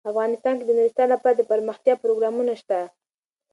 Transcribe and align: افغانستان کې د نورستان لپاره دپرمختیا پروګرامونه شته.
افغانستان 0.11 0.53
کې 0.57 0.65
د 0.65 0.71
نورستان 0.77 1.07
لپاره 1.11 1.35
دپرمختیا 1.37 1.93
پروګرامونه 2.03 2.53
شته. 2.61 2.79